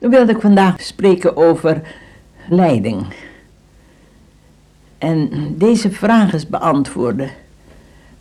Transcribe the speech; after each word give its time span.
Dan 0.00 0.10
wilde 0.10 0.32
ik 0.32 0.40
vandaag 0.40 0.80
spreken 0.80 1.36
over 1.36 1.80
leiding. 2.48 3.06
En 4.98 5.30
deze 5.58 5.90
vraag 5.90 6.32
is 6.32 6.46
beantwoorden. 6.46 7.30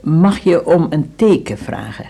Mag 0.02 0.38
je 0.38 0.66
om 0.66 0.88
een 0.90 1.12
teken 1.16 1.58
vragen? 1.58 2.06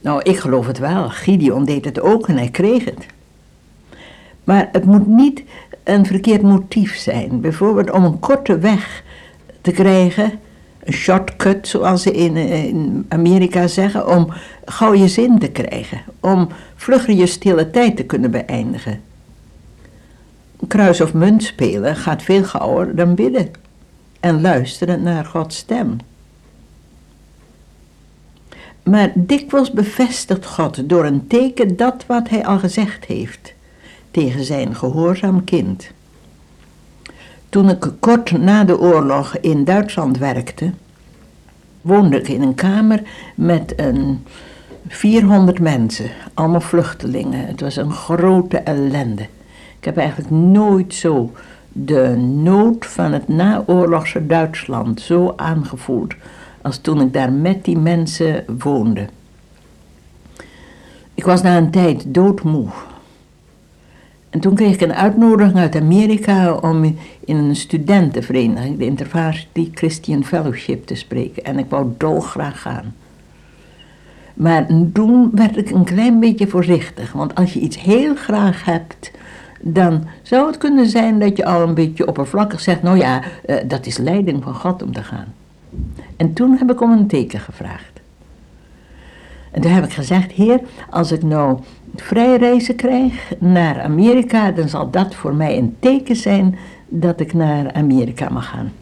Nou, 0.00 0.22
ik 0.22 0.38
geloof 0.38 0.66
het 0.66 0.78
wel. 0.78 1.08
Gideon 1.08 1.64
deed 1.64 1.84
het 1.84 2.00
ook 2.00 2.28
en 2.28 2.36
hij 2.36 2.50
kreeg 2.50 2.84
het. 2.84 3.06
Maar 4.44 4.68
het 4.72 4.84
moet 4.84 5.06
niet 5.06 5.42
een 5.84 6.06
verkeerd 6.06 6.42
motief 6.42 6.96
zijn. 6.96 7.40
Bijvoorbeeld 7.40 7.90
om 7.90 8.04
een 8.04 8.18
korte 8.18 8.58
weg 8.58 9.02
te 9.60 9.70
krijgen, 9.70 10.40
een 10.84 10.92
shortcut 10.92 11.68
zoals 11.68 12.02
ze 12.02 12.12
in, 12.12 12.36
in 12.36 13.06
Amerika 13.08 13.66
zeggen, 13.66 14.08
om 14.08 14.32
gauw 14.64 14.94
je 14.94 15.08
zin 15.08 15.38
te 15.38 15.48
krijgen, 15.48 16.02
om 16.20 16.48
vlugger 16.74 17.14
je 17.14 17.26
stille 17.26 17.70
tijd 17.70 17.96
te 17.96 18.04
kunnen 18.04 18.30
beëindigen. 18.30 19.00
Kruis 20.68 21.00
of 21.00 21.14
munt 21.14 21.42
spelen 21.42 21.96
gaat 21.96 22.22
veel 22.22 22.44
gauwer 22.44 22.94
dan 22.94 23.14
bidden 23.14 23.50
en 24.20 24.40
luisteren 24.40 25.02
naar 25.02 25.24
Gods 25.24 25.56
stem. 25.56 25.96
Maar 28.82 29.12
dikwijls 29.14 29.70
bevestigt 29.70 30.46
God 30.46 30.88
door 30.88 31.04
een 31.04 31.26
teken 31.26 31.76
dat 31.76 32.04
wat 32.06 32.28
hij 32.28 32.46
al 32.46 32.58
gezegd 32.58 33.04
heeft 33.04 33.54
tegen 34.10 34.44
zijn 34.44 34.74
gehoorzaam 34.74 35.44
kind. 35.44 35.90
Toen 37.50 37.68
ik 37.68 37.90
kort 38.00 38.38
na 38.38 38.64
de 38.64 38.78
oorlog 38.78 39.36
in 39.36 39.64
Duitsland 39.64 40.18
werkte, 40.18 40.72
woonde 41.80 42.18
ik 42.18 42.28
in 42.28 42.42
een 42.42 42.54
kamer 42.54 43.02
met 43.34 43.72
een 43.76 44.26
400 44.88 45.60
mensen, 45.60 46.10
allemaal 46.34 46.60
vluchtelingen. 46.60 47.46
Het 47.46 47.60
was 47.60 47.76
een 47.76 47.92
grote 47.92 48.58
ellende. 48.58 49.22
Ik 49.78 49.84
heb 49.84 49.96
eigenlijk 49.96 50.30
nooit 50.30 50.94
zo 50.94 51.32
de 51.72 52.16
nood 52.16 52.86
van 52.86 53.12
het 53.12 53.28
naoorlogse 53.28 54.26
Duitsland 54.26 55.00
zo 55.00 55.32
aangevoeld 55.36 56.14
als 56.62 56.78
toen 56.78 57.00
ik 57.00 57.12
daar 57.12 57.32
met 57.32 57.64
die 57.64 57.78
mensen 57.78 58.44
woonde. 58.58 59.08
Ik 61.14 61.24
was 61.24 61.42
na 61.42 61.56
een 61.56 61.70
tijd 61.70 62.04
doodmoe. 62.06 62.68
En 64.30 64.40
toen 64.40 64.54
kreeg 64.54 64.74
ik 64.74 64.80
een 64.80 64.94
uitnodiging 64.94 65.58
uit 65.58 65.76
Amerika 65.76 66.54
om 66.54 66.96
in 67.24 67.36
een 67.36 67.56
studentenvereniging, 67.56 68.78
de 68.78 68.84
Intervarsity 68.84 69.70
Christian 69.74 70.24
Fellowship, 70.24 70.86
te 70.86 70.94
spreken. 70.94 71.44
En 71.44 71.58
ik 71.58 71.66
wou 71.68 71.86
dolgraag 71.96 72.60
gaan. 72.60 72.94
Maar 74.34 74.66
toen 74.92 75.30
werd 75.34 75.56
ik 75.56 75.70
een 75.70 75.84
klein 75.84 76.20
beetje 76.20 76.46
voorzichtig, 76.46 77.12
want 77.12 77.34
als 77.34 77.52
je 77.52 77.60
iets 77.60 77.80
heel 77.80 78.14
graag 78.14 78.64
hebt, 78.64 79.10
dan 79.60 80.04
zou 80.22 80.46
het 80.46 80.58
kunnen 80.58 80.86
zijn 80.86 81.18
dat 81.18 81.36
je 81.36 81.44
al 81.44 81.62
een 81.62 81.74
beetje 81.74 82.06
oppervlakkig 82.06 82.60
zegt, 82.60 82.82
nou 82.82 82.98
ja, 82.98 83.22
eh, 83.46 83.56
dat 83.66 83.86
is 83.86 83.98
leiding 83.98 84.42
van 84.42 84.54
God 84.54 84.82
om 84.82 84.92
te 84.92 85.02
gaan. 85.02 85.34
En 86.16 86.32
toen 86.32 86.56
heb 86.56 86.70
ik 86.70 86.80
om 86.80 86.92
een 86.92 87.06
teken 87.06 87.40
gevraagd. 87.40 88.00
En 89.50 89.60
toen 89.60 89.70
heb 89.70 89.84
ik 89.84 89.92
gezegd, 89.92 90.32
heer, 90.32 90.60
als 90.90 91.12
ik 91.12 91.22
nou 91.22 91.58
vrijreizen 91.94 92.76
krijg 92.76 93.32
naar 93.38 93.80
Amerika, 93.80 94.50
dan 94.50 94.68
zal 94.68 94.90
dat 94.90 95.14
voor 95.14 95.34
mij 95.34 95.58
een 95.58 95.76
teken 95.80 96.16
zijn 96.16 96.58
dat 96.88 97.20
ik 97.20 97.32
naar 97.32 97.72
Amerika 97.72 98.28
mag 98.28 98.48
gaan. 98.48 98.72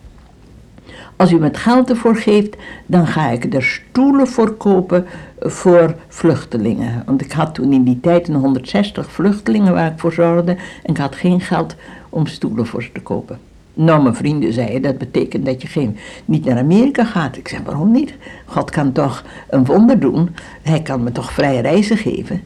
Als 1.17 1.33
u 1.33 1.39
me 1.39 1.45
het 1.45 1.57
geld 1.57 1.91
ervoor 1.91 2.17
geeft, 2.17 2.57
dan 2.87 3.07
ga 3.07 3.31
ik 3.31 3.55
er 3.55 3.63
stoelen 3.63 4.27
voor 4.27 4.53
kopen 4.53 5.07
voor 5.41 5.97
vluchtelingen. 6.09 7.03
Want 7.07 7.21
ik 7.21 7.33
had 7.33 7.55
toen 7.55 7.73
in 7.73 7.85
die 7.85 8.01
tijd 8.01 8.29
een 8.29 8.35
160 8.35 9.11
vluchtelingen 9.11 9.73
waar 9.73 9.93
ik 9.93 9.99
voor 9.99 10.13
zorgde 10.13 10.53
en 10.83 10.91
ik 10.91 10.97
had 10.97 11.15
geen 11.15 11.41
geld 11.41 11.75
om 12.09 12.27
stoelen 12.27 12.67
voor 12.67 12.83
ze 12.83 12.93
te 12.93 13.01
kopen. 13.01 13.39
Nou, 13.75 14.03
mijn 14.03 14.15
vrienden 14.15 14.53
zeiden, 14.53 14.83
dat 14.83 14.99
betekent 14.99 15.47
dat 15.47 15.63
je 15.63 15.69
geen, 15.69 15.97
niet 16.25 16.45
naar 16.45 16.59
Amerika 16.59 17.05
gaat. 17.05 17.37
Ik 17.37 17.49
zei, 17.49 17.63
waarom 17.65 17.91
niet? 17.91 18.15
God 18.45 18.71
kan 18.71 18.93
toch 18.93 19.25
een 19.51 19.65
wonder 19.65 20.01
doen. 20.01 20.35
Hij 20.63 20.83
kan 20.83 21.03
me 21.03 21.13
toch 21.13 21.33
vrije 21.33 21.61
reizen 21.61 21.97
geven. 21.97 22.43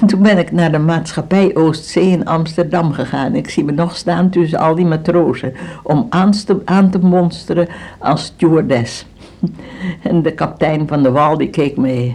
En 0.00 0.06
toen 0.06 0.22
ben 0.22 0.38
ik 0.38 0.52
naar 0.52 0.72
de 0.72 0.78
maatschappij 0.78 1.56
Oostzee 1.56 2.10
in 2.10 2.24
Amsterdam 2.24 2.92
gegaan. 2.92 3.34
Ik 3.34 3.50
zie 3.50 3.64
me 3.64 3.72
nog 3.72 3.96
staan 3.96 4.30
tussen 4.30 4.58
al 4.58 4.74
die 4.74 4.84
matrozen 4.84 5.52
om 5.82 6.06
aan 6.10 6.30
te, 6.30 6.60
aan 6.64 6.90
te 6.90 6.98
monsteren 6.98 7.68
als 7.98 8.24
stewardess. 8.24 9.06
En 10.02 10.22
de 10.22 10.32
kapitein 10.32 10.88
van 10.88 11.02
de 11.02 11.10
wal 11.10 11.38
die 11.38 11.50
keek 11.50 11.76
me 11.76 12.12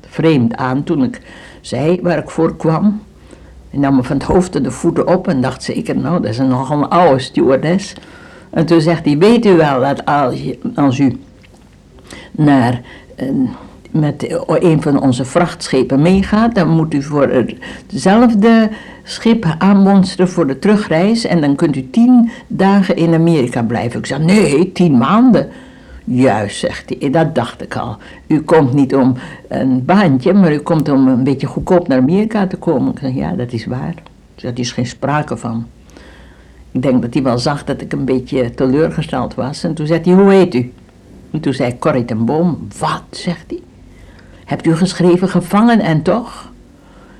vreemd 0.00 0.56
aan 0.56 0.82
toen 0.82 1.04
ik 1.04 1.20
zei 1.60 1.98
waar 2.02 2.18
ik 2.18 2.30
voor 2.30 2.56
kwam. 2.56 3.02
Hij 3.70 3.80
nam 3.80 3.96
me 3.96 4.02
van 4.02 4.16
het 4.16 4.26
hoofd 4.26 4.56
en 4.56 4.62
de 4.62 4.70
voeten 4.70 5.06
op 5.06 5.28
en 5.28 5.40
dacht 5.40 5.62
zeker, 5.62 5.96
nou, 5.96 6.20
dat 6.20 6.30
is 6.30 6.38
een 6.38 6.48
nogal 6.48 6.78
een 6.78 6.88
oude 6.88 7.18
stewardess. 7.18 7.94
En 8.50 8.66
toen 8.66 8.80
zegt 8.80 9.04
hij, 9.04 9.18
weet 9.18 9.46
u 9.46 9.56
wel 9.56 9.80
dat 9.80 10.04
als, 10.04 10.40
als 10.74 10.98
u 10.98 11.20
naar, 12.30 12.80
met 13.90 14.38
een 14.46 14.82
van 14.82 15.00
onze 15.00 15.24
vrachtschepen 15.24 16.02
meegaat, 16.02 16.54
dan 16.54 16.68
moet 16.68 16.94
u 16.94 17.02
voor 17.02 17.44
hetzelfde 17.86 18.70
schip 19.02 19.54
aanmonsteren 19.58 20.28
voor 20.28 20.46
de 20.46 20.58
terugreis 20.58 21.24
en 21.24 21.40
dan 21.40 21.54
kunt 21.54 21.76
u 21.76 21.90
tien 21.90 22.30
dagen 22.46 22.96
in 22.96 23.14
Amerika 23.14 23.62
blijven. 23.62 23.98
Ik 23.98 24.06
zeg, 24.06 24.18
nee, 24.18 24.72
tien 24.72 24.98
maanden. 24.98 25.48
Juist, 26.04 26.58
zegt 26.58 26.94
hij, 26.98 27.10
dat 27.10 27.34
dacht 27.34 27.62
ik 27.62 27.76
al. 27.76 27.96
U 28.26 28.40
komt 28.40 28.72
niet 28.72 28.94
om 28.94 29.14
een 29.48 29.84
baantje, 29.84 30.32
maar 30.32 30.52
u 30.52 30.58
komt 30.58 30.88
om 30.88 31.08
een 31.08 31.24
beetje 31.24 31.46
goedkoop 31.46 31.88
naar 31.88 31.98
Amerika 31.98 32.46
te 32.46 32.56
komen. 32.56 32.92
Ik 32.92 32.98
zeg, 32.98 33.14
ja, 33.14 33.32
dat 33.32 33.52
is 33.52 33.66
waar. 33.66 33.94
Daar 34.34 34.52
is 34.54 34.72
geen 34.72 34.86
sprake 34.86 35.36
van. 35.36 35.66
Ik 36.72 36.82
denk 36.82 37.02
dat 37.02 37.14
hij 37.14 37.22
wel 37.22 37.38
zag 37.38 37.64
dat 37.64 37.80
ik 37.80 37.92
een 37.92 38.04
beetje 38.04 38.54
teleurgesteld 38.54 39.34
was. 39.34 39.64
En 39.64 39.74
toen 39.74 39.86
zei 39.86 40.00
hij, 40.02 40.12
hoe 40.12 40.32
heet 40.32 40.54
u? 40.54 40.72
En 41.30 41.40
toen 41.40 41.52
zei 41.52 41.78
Corrie 41.78 42.04
ten 42.04 42.24
Boom, 42.24 42.68
wat, 42.78 43.02
zegt 43.10 43.44
hij. 43.48 43.60
Hebt 44.46 44.66
u 44.66 44.76
geschreven 44.76 45.28
gevangen 45.28 45.80
en 45.80 46.02
toch? 46.02 46.50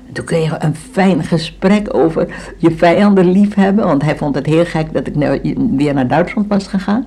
En 0.07 0.13
toen 0.13 0.25
kregen 0.25 0.59
we 0.59 0.65
een 0.65 0.75
fijn 0.75 1.23
gesprek 1.23 1.93
over 1.95 2.53
je 2.57 2.71
vijanden 2.71 3.31
liefhebben. 3.31 3.85
Want 3.85 4.01
hij 4.01 4.17
vond 4.17 4.35
het 4.35 4.45
heel 4.45 4.65
gek 4.65 4.93
dat 4.93 5.07
ik 5.07 5.15
nou 5.15 5.55
weer 5.75 5.93
naar 5.93 6.07
Duitsland 6.07 6.47
was 6.47 6.67
gegaan. 6.67 7.05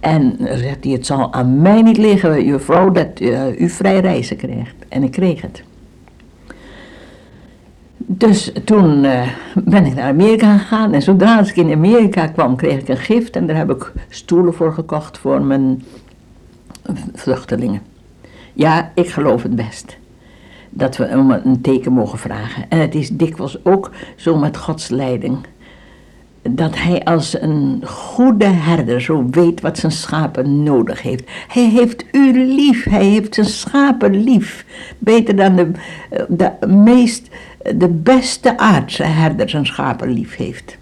En 0.00 0.36
zegt 0.38 0.84
hij, 0.84 0.92
het 0.92 1.06
zal 1.06 1.32
aan 1.32 1.62
mij 1.62 1.82
niet 1.82 1.96
liggen, 1.96 2.44
juffrouw, 2.44 2.90
dat 2.90 3.20
uh, 3.20 3.60
u 3.60 3.68
vrij 3.68 4.00
reizen 4.00 4.36
krijgt. 4.36 4.74
En 4.88 5.02
ik 5.02 5.10
kreeg 5.10 5.40
het. 5.40 5.62
Dus 7.96 8.52
toen 8.64 9.04
uh, 9.04 9.28
ben 9.54 9.84
ik 9.84 9.94
naar 9.94 10.08
Amerika 10.08 10.58
gegaan 10.58 10.92
en 10.92 11.02
zodra 11.02 11.40
ik 11.40 11.56
in 11.56 11.72
Amerika 11.72 12.26
kwam, 12.26 12.56
kreeg 12.56 12.80
ik 12.80 12.88
een 12.88 12.96
gift 12.96 13.36
en 13.36 13.46
daar 13.46 13.56
heb 13.56 13.70
ik 13.70 13.92
stoelen 14.08 14.54
voor 14.54 14.72
gekocht 14.72 15.18
voor 15.18 15.42
mijn 15.42 15.82
vluchtelingen. 17.14 17.93
Ja, 18.54 18.92
ik 18.94 19.08
geloof 19.08 19.42
het 19.42 19.56
best 19.56 19.96
dat 20.70 20.96
we 20.96 21.08
om 21.08 21.30
een 21.30 21.60
teken 21.60 21.92
mogen 21.92 22.18
vragen. 22.18 22.64
En 22.68 22.78
het 22.78 22.94
is 22.94 23.08
dikwijls 23.08 23.64
ook 23.64 23.90
zo 24.16 24.36
met 24.36 24.56
Gods 24.56 24.88
leiding 24.88 25.38
dat 26.50 26.78
hij 26.78 27.04
als 27.04 27.40
een 27.40 27.82
goede 27.86 28.46
herder 28.46 29.00
zo 29.00 29.26
weet 29.30 29.60
wat 29.60 29.78
zijn 29.78 29.92
schapen 29.92 30.62
nodig 30.62 31.02
heeft. 31.02 31.30
Hij 31.48 31.68
heeft 31.68 32.04
u 32.12 32.32
lief, 32.54 32.84
hij 32.84 33.04
heeft 33.04 33.34
zijn 33.34 33.46
schapen 33.46 34.24
lief. 34.24 34.64
Beter 34.98 35.36
dan 35.36 35.56
de, 35.56 35.70
de 36.28 36.66
meest, 36.66 37.28
de 37.76 37.88
beste 37.88 38.58
aardse 38.58 39.04
herder 39.04 39.48
zijn 39.48 39.66
schapen 39.66 40.12
lief 40.12 40.36
heeft. 40.36 40.76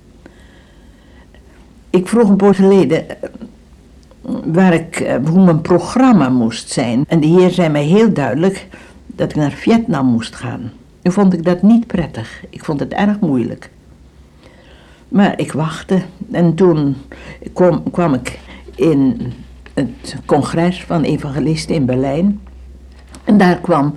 Ik 1.91 2.09
vroeg 2.09 2.28
een 2.28 2.37
poos 2.37 2.56
geleden 2.56 3.05
waar 4.44 4.75
ik, 4.75 5.00
eh, 5.00 5.16
hoe 5.26 5.44
mijn 5.44 5.60
programma 5.60 6.28
moest 6.28 6.70
zijn. 6.70 7.04
En 7.08 7.20
de 7.20 7.26
heer 7.26 7.50
zei 7.50 7.69
mij 7.69 7.84
heel 7.84 8.12
duidelijk 8.12 8.66
dat 9.06 9.30
ik 9.30 9.36
naar 9.36 9.50
Vietnam 9.50 10.06
moest 10.06 10.34
gaan. 10.34 10.72
Nu 11.03 11.12
vond 11.12 11.32
ik 11.32 11.44
dat 11.44 11.62
niet 11.62 11.87
prettig. 11.87 12.44
Ik 12.50 12.64
vond 12.64 12.81
het 12.81 12.93
erg 12.93 13.20
moeilijk. 13.20 13.70
Maar 15.08 15.38
ik 15.38 15.52
wachtte 15.52 15.99
en 16.31 16.55
toen 16.55 16.96
kwam, 17.52 17.82
kwam 17.90 18.14
ik 18.14 18.38
in 18.75 19.32
het 19.75 20.17
congres 20.26 20.84
van 20.84 21.02
evangelisten 21.02 21.75
in 21.75 21.87
Berlijn. 21.87 22.40
En 23.25 23.38
daar 23.38 23.56
kwam 23.56 23.96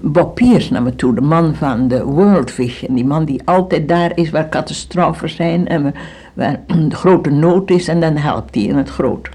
Bob 0.00 0.34
Pierce 0.34 0.72
naar 0.72 0.82
me 0.82 0.96
toe, 0.96 1.14
de 1.14 1.20
man 1.20 1.54
van 1.54 1.88
de 1.88 2.04
World 2.04 2.50
Vision. 2.50 2.94
Die 2.94 3.04
man 3.04 3.24
die 3.24 3.42
altijd 3.44 3.88
daar 3.88 4.12
is 4.14 4.30
waar 4.30 4.48
catastrofen 4.48 5.28
zijn 5.28 5.68
en 5.68 5.94
waar 6.34 6.60
de 6.88 6.94
grote 6.96 7.30
nood 7.30 7.70
is 7.70 7.88
en 7.88 8.00
dan 8.00 8.16
helpt 8.16 8.54
hij 8.54 8.64
in 8.64 8.76
het 8.76 8.88
groot. 8.88 9.28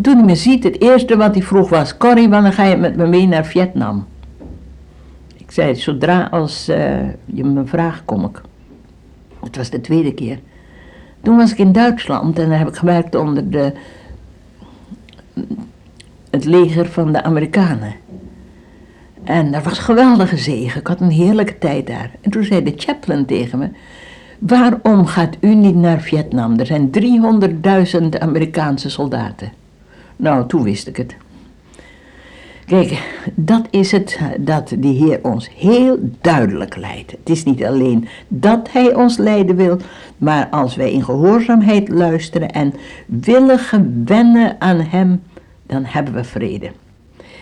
Toen 0.00 0.16
hij 0.16 0.24
me 0.24 0.34
ziet, 0.34 0.64
het 0.64 0.80
eerste 0.80 1.16
wat 1.16 1.34
hij 1.34 1.42
vroeg 1.42 1.68
was, 1.68 1.96
Corrie, 1.96 2.28
wanneer 2.28 2.52
ga 2.52 2.64
je 2.64 2.76
met 2.76 2.96
me 2.96 3.06
mee 3.06 3.26
naar 3.26 3.46
Vietnam? 3.46 4.06
Ik 5.36 5.50
zei, 5.50 5.74
zodra 5.74 6.28
als 6.30 6.68
uh, 6.68 6.76
je 7.24 7.44
me 7.44 7.64
vraagt, 7.64 8.02
kom 8.04 8.24
ik. 8.24 8.40
Het 9.44 9.56
was 9.56 9.70
de 9.70 9.80
tweede 9.80 10.14
keer. 10.14 10.38
Toen 11.22 11.36
was 11.36 11.52
ik 11.52 11.58
in 11.58 11.72
Duitsland 11.72 12.38
en 12.38 12.48
daar 12.48 12.58
heb 12.58 12.68
ik 12.68 12.76
gewerkt 12.76 13.14
onder 13.14 13.50
de, 13.50 13.72
het 16.30 16.44
leger 16.44 16.86
van 16.86 17.12
de 17.12 17.22
Amerikanen. 17.22 17.94
En 19.24 19.52
dat 19.52 19.62
was 19.62 19.78
geweldige 19.78 20.36
zegen. 20.36 20.80
Ik 20.80 20.86
had 20.86 21.00
een 21.00 21.10
heerlijke 21.10 21.58
tijd 21.58 21.86
daar. 21.86 22.10
En 22.20 22.30
toen 22.30 22.44
zei 22.44 22.62
de 22.62 22.72
chaplain 22.76 23.24
tegen 23.24 23.58
me: 23.58 23.68
Waarom 24.38 25.06
gaat 25.06 25.36
u 25.40 25.54
niet 25.54 25.74
naar 25.74 26.00
Vietnam? 26.00 26.58
Er 26.58 26.66
zijn 26.66 26.90
300.000 28.02 28.18
Amerikaanse 28.18 28.90
soldaten. 28.90 29.52
Nou, 30.22 30.46
toen 30.46 30.62
wist 30.62 30.86
ik 30.86 30.96
het. 30.96 31.16
Kijk, 32.66 33.20
dat 33.34 33.66
is 33.70 33.92
het 33.92 34.18
dat 34.40 34.68
de 34.78 34.88
Heer 34.88 35.18
ons 35.22 35.50
heel 35.54 35.98
duidelijk 36.20 36.76
leidt. 36.76 37.10
Het 37.10 37.28
is 37.28 37.44
niet 37.44 37.64
alleen 37.64 38.08
dat 38.28 38.72
Hij 38.72 38.94
ons 38.94 39.16
leiden 39.16 39.56
wil, 39.56 39.78
maar 40.16 40.48
als 40.50 40.76
wij 40.76 40.92
in 40.92 41.04
gehoorzaamheid 41.04 41.88
luisteren 41.88 42.50
en 42.50 42.74
willen 43.06 43.58
gewennen 43.58 44.56
aan 44.60 44.80
Hem, 44.80 45.22
dan 45.66 45.84
hebben 45.84 46.14
we 46.14 46.24
vrede. 46.24 46.70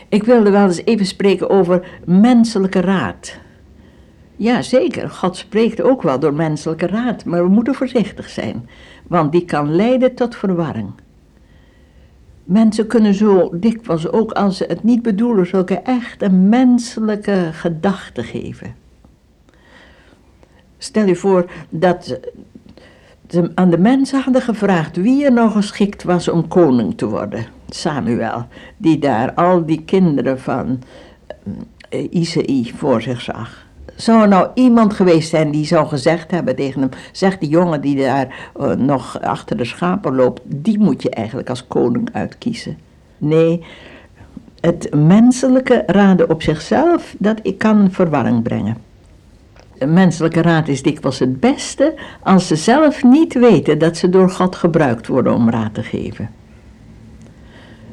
Ik 0.08 0.24
wilde 0.24 0.50
wel 0.50 0.66
eens 0.66 0.84
even 0.84 1.06
spreken 1.06 1.50
over 1.50 2.00
menselijke 2.04 2.80
raad. 2.80 3.38
Ja, 4.36 4.62
zeker. 4.62 5.10
God 5.10 5.36
spreekt 5.36 5.82
ook 5.82 6.02
wel 6.02 6.18
door 6.18 6.34
menselijke 6.34 6.86
raad, 6.86 7.24
maar 7.24 7.42
we 7.42 7.48
moeten 7.48 7.74
voorzichtig 7.74 8.28
zijn, 8.28 8.68
want 9.06 9.32
die 9.32 9.44
kan 9.44 9.74
leiden 9.74 10.14
tot 10.14 10.36
verwarring. 10.36 10.92
Mensen 12.50 12.86
kunnen 12.86 13.14
zo 13.14 13.50
dikwijls 13.52 14.08
ook 14.08 14.32
als 14.32 14.56
ze 14.56 14.64
het 14.68 14.82
niet 14.82 15.02
bedoelen, 15.02 15.46
zulke 15.46 15.74
echt 15.74 16.22
een 16.22 16.48
menselijke 16.48 17.48
gedachten 17.52 18.24
geven. 18.24 18.74
Stel 20.78 21.06
je 21.06 21.16
voor 21.16 21.50
dat 21.68 22.18
ze 23.28 23.50
aan 23.54 23.70
de 23.70 23.78
mensen 23.78 24.20
hadden 24.20 24.42
gevraagd 24.42 24.96
wie 24.96 25.24
er 25.24 25.32
nou 25.32 25.50
geschikt 25.50 26.02
was 26.02 26.28
om 26.28 26.48
koning 26.48 26.96
te 26.96 27.06
worden. 27.06 27.46
Samuel, 27.68 28.46
die 28.76 28.98
daar 28.98 29.34
al 29.34 29.66
die 29.66 29.82
kinderen 29.84 30.40
van 30.40 30.82
eh, 31.88 32.06
Isaïe 32.10 32.74
voor 32.74 33.02
zich 33.02 33.20
zag. 33.20 33.66
Zou 34.00 34.22
er 34.22 34.28
nou 34.28 34.48
iemand 34.54 34.94
geweest 34.94 35.28
zijn 35.30 35.50
die 35.50 35.64
zou 35.64 35.86
gezegd 35.86 36.30
hebben 36.30 36.56
tegen 36.56 36.80
hem: 36.80 36.90
Zeg 37.12 37.38
die 37.38 37.48
jongen 37.48 37.80
die 37.80 37.96
daar 37.96 38.50
uh, 38.60 38.72
nog 38.72 39.20
achter 39.20 39.56
de 39.56 39.64
schapen 39.64 40.14
loopt, 40.14 40.40
die 40.44 40.78
moet 40.78 41.02
je 41.02 41.10
eigenlijk 41.10 41.48
als 41.48 41.66
koning 41.66 42.08
uitkiezen. 42.12 42.78
Nee, 43.18 43.64
het 44.60 44.94
menselijke 44.94 45.82
raden 45.86 46.30
op 46.30 46.42
zichzelf, 46.42 47.14
dat 47.18 47.40
kan 47.58 47.88
verwarring 47.90 48.42
brengen. 48.42 48.76
Menselijke 49.86 50.42
raad 50.42 50.68
is 50.68 50.82
dikwijls 50.82 51.18
het 51.18 51.40
beste 51.40 51.94
als 52.22 52.46
ze 52.46 52.56
zelf 52.56 53.02
niet 53.02 53.34
weten 53.34 53.78
dat 53.78 53.96
ze 53.96 54.08
door 54.08 54.30
God 54.30 54.56
gebruikt 54.56 55.06
worden 55.06 55.34
om 55.34 55.50
raad 55.50 55.74
te 55.74 55.82
geven 55.82 56.28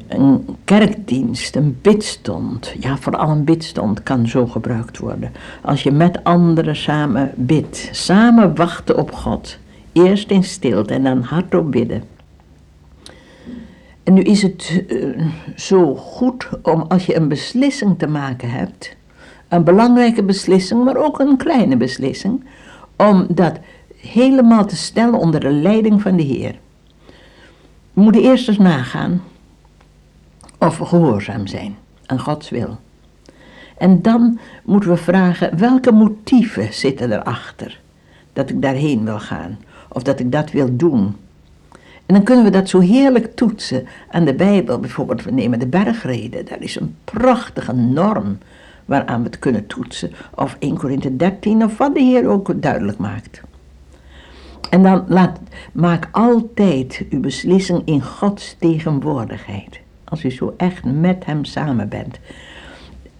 een 0.08 0.56
kerkdienst, 0.64 1.56
een 1.56 1.78
bidstond, 1.82 2.74
ja 2.80 2.96
vooral 2.96 3.28
een 3.28 3.44
bidstond 3.44 4.02
kan 4.02 4.26
zo 4.26 4.46
gebruikt 4.46 4.98
worden. 4.98 5.32
Als 5.62 5.82
je 5.82 5.90
met 5.90 6.24
anderen 6.24 6.76
samen 6.76 7.32
bidt, 7.34 7.88
samen 7.92 8.54
wachten 8.54 8.98
op 8.98 9.12
God. 9.12 9.58
Eerst 9.92 10.30
in 10.30 10.44
stilte 10.44 10.94
en 10.94 11.02
dan 11.02 11.22
hardop 11.22 11.70
bidden. 11.70 12.02
En 14.02 14.14
nu 14.14 14.22
is 14.22 14.42
het 14.42 14.82
uh, 14.88 15.26
zo 15.56 15.94
goed 15.94 16.48
om 16.62 16.84
als 16.88 17.06
je 17.06 17.16
een 17.16 17.28
beslissing 17.28 17.98
te 17.98 18.06
maken 18.06 18.50
hebt, 18.50 18.96
een 19.48 19.64
belangrijke 19.64 20.22
beslissing, 20.22 20.84
maar 20.84 20.96
ook 20.96 21.18
een 21.18 21.36
kleine 21.36 21.76
beslissing, 21.76 22.44
om 22.96 23.26
dat 23.28 23.58
helemaal 23.96 24.66
te 24.66 24.76
stellen 24.76 25.18
onder 25.18 25.40
de 25.40 25.52
leiding 25.52 26.02
van 26.02 26.16
de 26.16 26.22
Heer. 26.22 26.54
We 27.92 28.00
moeten 28.00 28.22
eerst 28.22 28.48
eens 28.48 28.58
nagaan 28.58 29.22
of 30.58 30.76
gehoorzaam 30.76 31.46
zijn 31.46 31.76
aan 32.06 32.20
Gods 32.20 32.50
wil. 32.50 32.78
En 33.78 34.02
dan 34.02 34.38
moeten 34.64 34.90
we 34.90 34.96
vragen 34.96 35.58
welke 35.58 35.92
motieven 35.92 36.74
zitten 36.74 37.12
erachter 37.12 37.80
dat 38.32 38.50
ik 38.50 38.62
daarheen 38.62 39.04
wil 39.04 39.18
gaan 39.18 39.58
of 39.88 40.02
dat 40.02 40.20
ik 40.20 40.32
dat 40.32 40.50
wil 40.50 40.76
doen. 40.76 41.16
En 42.06 42.14
dan 42.14 42.22
kunnen 42.22 42.44
we 42.44 42.50
dat 42.50 42.68
zo 42.68 42.80
heerlijk 42.80 43.36
toetsen 43.36 43.86
aan 44.10 44.24
de 44.24 44.34
Bijbel. 44.34 44.78
Bijvoorbeeld, 44.78 45.24
we 45.24 45.30
nemen 45.30 45.58
de 45.58 45.66
bergreden. 45.66 46.44
Daar 46.44 46.62
is 46.62 46.80
een 46.80 46.96
prachtige 47.04 47.72
norm 47.72 48.38
waaraan 48.84 49.22
we 49.22 49.26
het 49.26 49.38
kunnen 49.38 49.66
toetsen. 49.66 50.12
Of 50.34 50.56
1 50.58 50.76
Korinthe 50.76 51.16
13, 51.16 51.64
of 51.64 51.78
wat 51.78 51.94
de 51.94 52.00
Heer 52.00 52.28
ook 52.28 52.62
duidelijk 52.62 52.98
maakt. 52.98 53.40
En 54.70 54.82
dan 54.82 55.04
laat, 55.08 55.40
maak 55.72 56.08
altijd 56.12 57.04
uw 57.10 57.20
beslissing 57.20 57.82
in 57.84 58.02
Gods 58.02 58.56
tegenwoordigheid 58.58 59.80
als 60.08 60.24
u 60.24 60.30
zo 60.30 60.54
echt 60.56 60.84
met 60.84 61.24
hem 61.24 61.44
samen 61.44 61.88
bent. 61.88 62.18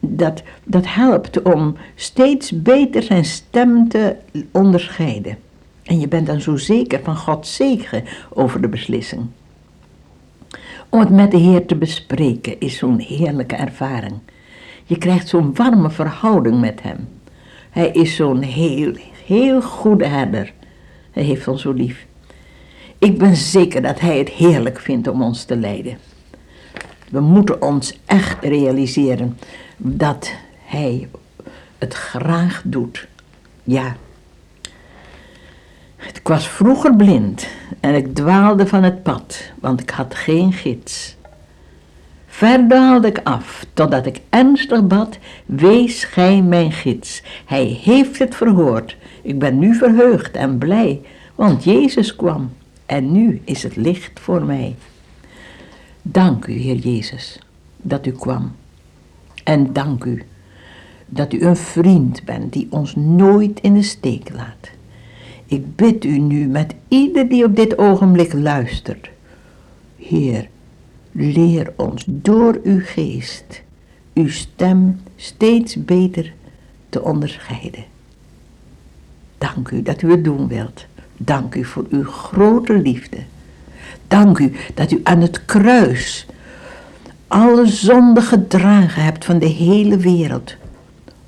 Dat, 0.00 0.42
dat 0.64 0.84
helpt 0.86 1.42
om 1.42 1.76
steeds 1.94 2.62
beter 2.62 3.02
zijn 3.02 3.24
stem 3.24 3.88
te 3.88 4.16
onderscheiden. 4.52 5.38
En 5.82 6.00
je 6.00 6.08
bent 6.08 6.26
dan 6.26 6.40
zo 6.40 6.56
zeker 6.56 7.00
van 7.02 7.16
Gods 7.16 7.54
zegen 7.54 8.04
over 8.28 8.60
de 8.60 8.68
beslissing. 8.68 9.26
Om 10.88 11.00
het 11.00 11.10
met 11.10 11.30
de 11.30 11.36
Heer 11.36 11.66
te 11.66 11.76
bespreken 11.76 12.60
is 12.60 12.76
zo'n 12.76 12.98
heerlijke 12.98 13.56
ervaring. 13.56 14.18
Je 14.84 14.98
krijgt 14.98 15.28
zo'n 15.28 15.54
warme 15.54 15.90
verhouding 15.90 16.60
met 16.60 16.82
Hem. 16.82 17.08
Hij 17.70 17.88
is 17.88 18.16
zo'n 18.16 18.42
heel, 18.42 18.92
heel 19.26 19.62
goede 19.62 20.06
herder. 20.06 20.52
Hij 21.10 21.22
heeft 21.22 21.48
ons 21.48 21.62
zo 21.62 21.72
lief. 21.72 22.06
Ik 22.98 23.18
ben 23.18 23.36
zeker 23.36 23.82
dat 23.82 24.00
Hij 24.00 24.18
het 24.18 24.28
heerlijk 24.28 24.80
vindt 24.80 25.08
om 25.08 25.22
ons 25.22 25.44
te 25.44 25.56
leiden. 25.56 25.98
We 27.10 27.20
moeten 27.20 27.62
ons 27.62 28.00
echt 28.04 28.44
realiseren 28.44 29.38
dat 29.76 30.32
Hij 30.64 31.08
het 31.78 31.94
graag 31.94 32.62
doet. 32.64 33.06
Ja. 33.64 33.96
Ik 36.14 36.28
was 36.28 36.48
vroeger 36.48 36.96
blind 36.96 37.48
en 37.80 37.94
ik 37.94 38.14
dwaalde 38.14 38.66
van 38.66 38.82
het 38.82 39.02
pad, 39.02 39.42
want 39.60 39.80
ik 39.80 39.90
had 39.90 40.14
geen 40.14 40.52
gids. 40.52 41.16
Ver 42.26 42.68
daalde 42.68 43.08
ik 43.08 43.20
af, 43.24 43.64
totdat 43.72 44.06
ik 44.06 44.20
ernstig 44.28 44.86
bad, 44.86 45.18
wees 45.46 46.04
gij 46.04 46.42
mijn 46.42 46.72
gids. 46.72 47.22
Hij 47.44 47.64
heeft 47.64 48.18
het 48.18 48.34
verhoord. 48.34 48.96
Ik 49.22 49.38
ben 49.38 49.58
nu 49.58 49.74
verheugd 49.74 50.36
en 50.36 50.58
blij, 50.58 51.00
want 51.34 51.64
Jezus 51.64 52.16
kwam 52.16 52.52
en 52.86 53.12
nu 53.12 53.40
is 53.44 53.62
het 53.62 53.76
licht 53.76 54.20
voor 54.20 54.44
mij. 54.44 54.74
Dank 56.10 56.46
u, 56.46 56.52
Heer 56.52 56.76
Jezus, 56.76 57.38
dat 57.76 58.06
u 58.06 58.12
kwam. 58.12 58.52
En 59.44 59.72
dank 59.72 60.04
u 60.04 60.22
dat 61.06 61.32
u 61.32 61.42
een 61.42 61.56
vriend 61.56 62.24
bent 62.24 62.52
die 62.52 62.66
ons 62.70 62.96
nooit 62.96 63.60
in 63.60 63.74
de 63.74 63.82
steek 63.82 64.30
laat. 64.34 64.70
Ik 65.46 65.76
bid 65.76 66.04
u 66.04 66.18
nu 66.18 66.46
met 66.46 66.74
ieder 66.88 67.28
die 67.28 67.44
op 67.44 67.56
dit 67.56 67.78
ogenblik 67.78 68.32
luistert. 68.32 69.10
Heer, 69.96 70.48
leer 71.12 71.72
ons 71.76 72.04
door 72.06 72.60
uw 72.62 72.80
geest 72.82 73.62
uw 74.14 74.28
stem 74.28 75.00
steeds 75.16 75.84
beter 75.84 76.32
te 76.88 77.02
onderscheiden. 77.02 77.84
Dank 79.38 79.70
u 79.70 79.82
dat 79.82 80.02
u 80.02 80.10
het 80.10 80.24
doen 80.24 80.48
wilt. 80.48 80.86
Dank 81.16 81.54
u 81.54 81.64
voor 81.64 81.86
uw 81.90 82.04
grote 82.04 82.78
liefde. 82.78 83.18
Dank 84.08 84.38
u 84.38 84.52
dat 84.74 84.90
u 84.90 85.00
aan 85.02 85.20
het 85.20 85.44
kruis 85.44 86.26
alle 87.26 87.66
zonden 87.66 88.22
gedragen 88.22 89.02
hebt 89.02 89.24
van 89.24 89.38
de 89.38 89.46
hele 89.46 89.96
wereld, 89.96 90.54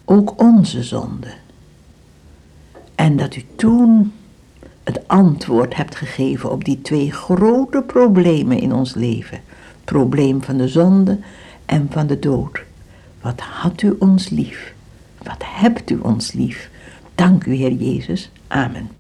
ook 0.05 0.41
onze 0.41 0.83
zonde. 0.83 1.33
En 2.95 3.17
dat 3.17 3.37
u 3.37 3.45
toen 3.57 4.13
het 4.85 5.09
antwoord 5.09 5.77
hebt 5.77 5.97
gegeven 5.97 6.51
op 6.51 6.65
die 6.65 6.83
twee 6.83 7.13
grote 7.13 7.83
problemen 7.83 8.59
in 8.59 8.73
ons 8.73 8.95
leven. 8.95 9.41
Probleem 9.85 10.43
van 10.43 10.57
de 10.57 10.69
zonde 10.69 11.19
en 11.67 11.89
van 11.91 12.07
de 12.07 12.19
dood. 12.19 12.63
Wat 13.21 13.41
had 13.41 13.83
u 13.83 13.97
ons 13.99 14.29
lief? 14.29 14.75
Wat 15.23 15.43
hebt 15.45 15.91
u 15.91 15.99
ons 15.99 16.33
lief? 16.33 16.71
Dank 17.15 17.45
u, 17.45 17.55
Heer 17.55 17.73
Jezus. 17.73 18.31
Amen. 18.49 19.00